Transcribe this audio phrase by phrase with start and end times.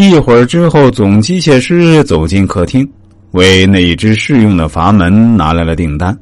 [0.00, 2.88] 一会儿之后，总机械师走进客厅，
[3.32, 6.16] 为那一只试用的阀门拿来了订单。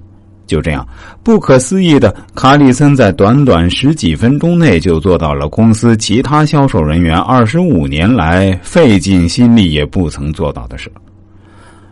[0.46, 0.88] 就这样，
[1.22, 10.90] 不可思议的，卡里森在短短十几分钟内就做到了公司其他销售人员二十五年来费尽心力也不曾做到的事。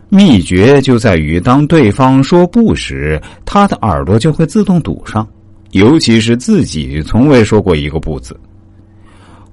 [0.09, 5.27] 秘诀就在于，当对方说不时，他的耳朵就会自动堵上，
[5.69, 8.35] 尤其是自己从未说过一个不字。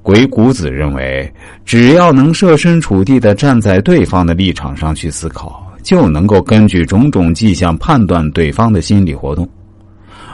[0.03, 1.33] 鬼谷子认为，
[1.65, 9.49] 只要能设身处地的站在对方的立场上去思考，就能够根据种种迹象判断对方的心理活动。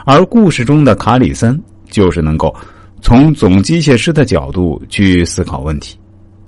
[0.05, 2.53] 而故事中的卡里森就是能够
[2.99, 5.95] 从总机械师的角度去思考问题，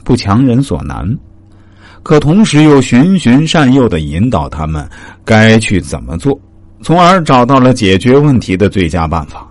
[0.03, 1.07] 不强人所难，
[2.01, 4.90] 可同时又循循善诱的引导他们
[5.23, 6.40] 该去怎么做，
[6.81, 9.48] 从而找到了解决问题的最佳办法。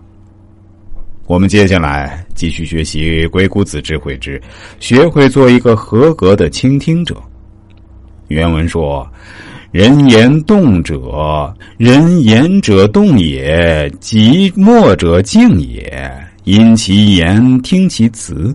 [1.31, 4.43] 我们接下来继续学习《鬼谷子智慧之
[4.81, 7.15] 学会做一个合格的倾听者》。
[8.27, 9.09] 原文说
[9.71, 16.13] ：“人言动者，人言者动也；即默者静也。
[16.43, 18.53] 因其言，听其辞。”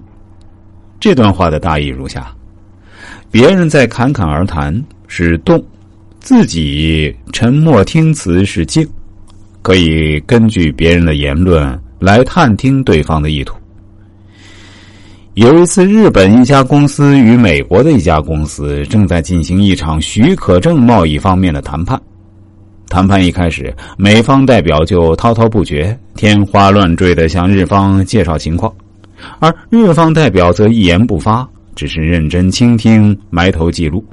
[1.00, 2.36] 这段话的大意如下：
[3.32, 5.66] 别人在侃侃而谈是动，
[6.20, 8.86] 自己沉默听词是静，
[9.62, 11.82] 可以根据别人的言论。
[12.06, 13.56] 来探听对方的意图。
[15.34, 22.00] 有一次，日本一家公司与美国的一家公司正在进行一场许可证贸易方面的谈判。
[22.90, 28.72] 谈判一开始，美方代表就滔滔不绝、天花乱坠的向日方介绍情况，
[29.40, 34.06] 而日方代表则一言不发，只是认真倾听、埋头记录。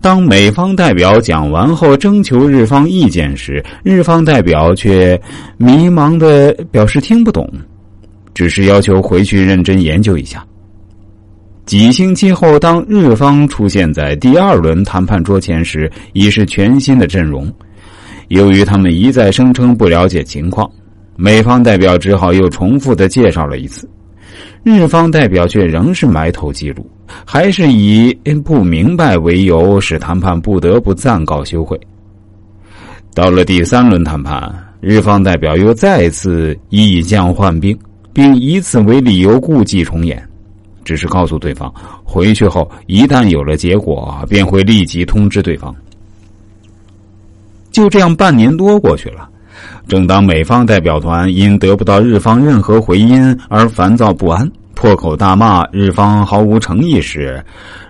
[0.00, 5.20] 当美方代表讲完后，征求日方意见时，日方代表却
[5.56, 7.50] 迷茫的表示听不懂，
[8.32, 10.44] 只是要求回去认真研究一下。
[11.66, 17.52] 几星期后，当日方出现在第二轮谈判桌前时，已是全新的阵容。
[18.28, 20.70] 由于他们一再声称不了解情况，
[21.16, 23.88] 美方代表只好又重复的介绍了一次。
[24.62, 26.88] 日方代表却仍是埋头记录，
[27.24, 28.12] 还是以
[28.44, 31.78] 不明白为由，使谈判不得不暂告休会。
[33.14, 37.76] 到了第三轮谈判，日方代表又再次以将换兵，
[38.12, 40.22] 并以此为理由故伎重演，
[40.84, 41.72] 只是告诉对方
[42.04, 45.74] 回去后一旦有了结果，便会立即通知对方。
[47.70, 49.28] 就这样，半年多过去了。
[49.86, 57.42] 正当美方代表团因得不到日方任何回音而烦躁不安、破口大骂日方毫无诚意时，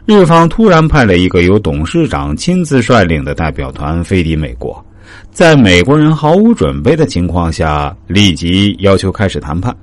[0.06, 4.84] 日方突然派了一个由董事长亲自率领的代表团飞抵美国，
[5.32, 9.74] 在美国人毫无准备的情况下，立即要求开始谈判，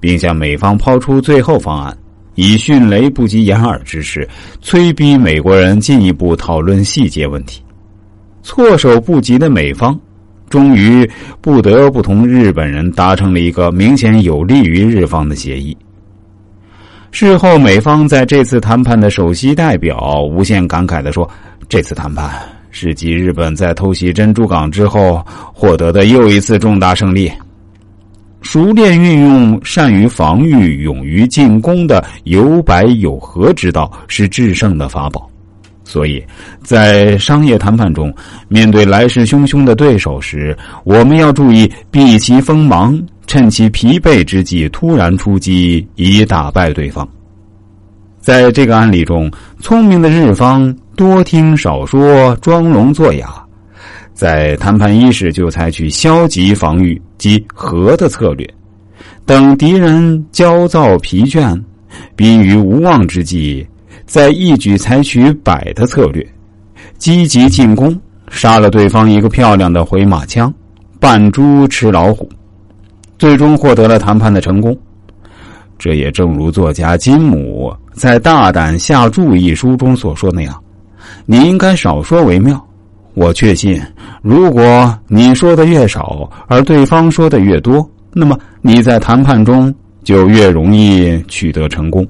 [0.00, 1.96] 并向美方抛出最后方案，
[2.34, 4.28] 以迅雷不及掩耳之势
[4.60, 7.62] 催逼美国人进一步讨论细节问题。
[8.42, 9.98] 措手不及的美方。
[10.48, 11.08] 终于
[11.40, 15.76] 不得不同日本人达成了一个明显有利于日方的协议。
[17.12, 21.28] 事后，美方在这次谈判的首席代表无限感慨的说
[21.66, 22.30] ：“这次谈判
[22.70, 27.32] 是继日本在偷袭珍珠港之后获得的又一次重大胜利。
[28.42, 35.30] 熟练运用善于防御、勇于进攻的有百有和之道，是制胜的法宝。”
[35.88, 36.20] 所以，
[36.64, 38.12] 在商业谈判中，
[38.48, 47.08] 面对来势汹汹的对手时，我们要注意避其锋芒，趁其疲惫之际突然出击，以打败对方。
[48.20, 49.30] 在这个案例中，
[49.60, 53.28] 聪明的日方多听少说，装聋作哑，
[54.12, 58.44] 在谈判伊始就采取消极防御及和的策略，
[59.24, 61.56] 等敌人焦躁疲倦、
[62.16, 63.64] 濒于无望之际。
[64.06, 66.26] 在一举采取百的策略，
[66.96, 67.98] 积极进攻，
[68.30, 70.52] 杀了对方一个漂亮的回马枪，
[71.00, 72.28] 扮猪吃老虎，
[73.18, 74.76] 最终获得了谈判的成功。
[75.78, 80.58] 这也正如作家金姆在《大胆下注》一书中所说那样
[81.26, 82.62] ：“你应该少说为妙。”
[83.12, 83.80] 我确信，
[84.22, 89.74] 如果你说的越少，而对方说的越多，那么你在谈判中
[90.04, 92.06] 就越容易取得成功。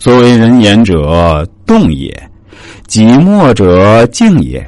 [0.00, 2.10] 作为人言者，动也；
[2.86, 4.66] 己默者，静也。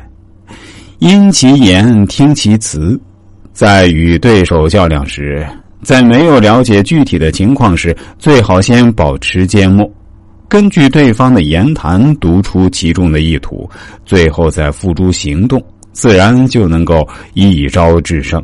[0.99, 3.01] 因其言，听其辞。
[3.55, 5.47] 在与对手较量时，
[5.83, 9.91] 在没有了解具体的情况时，最好先保持缄默，
[10.51, 13.67] 根据对方的言谈读出其中的意图，
[14.05, 18.43] 最后再付诸行动，自然就能够一招制胜。